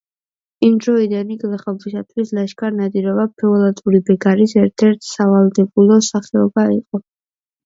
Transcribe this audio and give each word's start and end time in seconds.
იმდროინდელი 0.67 1.35
გლეხობისათვის 1.43 2.31
ლაშქარ-ნადირობა 2.37 3.27
ფეოდალური 3.43 4.01
ბეგარის 4.09 4.57
ერთ-ერთი 4.63 5.11
სავალდებულო 5.11 6.01
სახეობა 6.11 6.67
იყო. 6.81 7.03